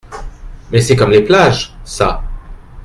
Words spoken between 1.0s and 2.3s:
les plages, ça.